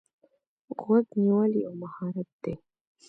[0.79, 2.53] غوږ نیول یو مهارت دی.